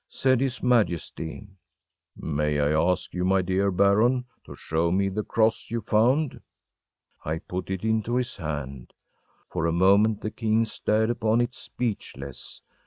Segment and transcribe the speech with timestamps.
[0.09, 1.45] Said his Majesty:
[2.17, 6.41] “May I ask you, my dear Baron, to show me the cross you found?‚ÄĚ
[7.23, 8.93] I put it into his hand.
[9.51, 12.63] For a moment the king stared upon it speechless.